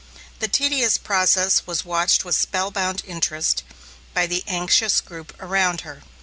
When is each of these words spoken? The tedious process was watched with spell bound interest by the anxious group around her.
The 0.39 0.47
tedious 0.47 0.97
process 0.97 1.67
was 1.67 1.85
watched 1.85 2.25
with 2.25 2.33
spell 2.33 2.71
bound 2.71 3.03
interest 3.05 3.61
by 4.15 4.25
the 4.25 4.43
anxious 4.47 4.99
group 4.99 5.35
around 5.39 5.81
her. 5.81 6.01